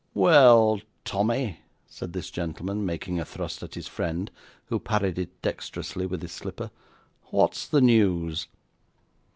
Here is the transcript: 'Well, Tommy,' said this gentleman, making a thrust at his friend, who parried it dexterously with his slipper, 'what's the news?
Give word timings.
'Well, 0.15 0.81
Tommy,' 1.05 1.59
said 1.85 2.13
this 2.13 2.31
gentleman, 2.31 2.83
making 2.87 3.19
a 3.19 3.23
thrust 3.23 3.61
at 3.61 3.75
his 3.75 3.87
friend, 3.87 4.31
who 4.65 4.79
parried 4.79 5.19
it 5.19 5.39
dexterously 5.43 6.07
with 6.07 6.23
his 6.23 6.31
slipper, 6.31 6.71
'what's 7.29 7.67
the 7.67 7.81
news? 7.81 8.47